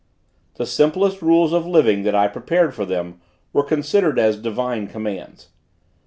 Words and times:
The 0.55 0.65
simplest 0.65 1.21
rules 1.21 1.53
of 1.53 1.67
living 1.67 2.01
that 2.05 2.15
I 2.15 2.27
prepared 2.27 2.73
for 2.73 2.85
them 2.85 3.21
were 3.53 3.61
considered 3.61 4.17
as 4.17 4.35
divine 4.37 4.87
commands. 4.87 5.49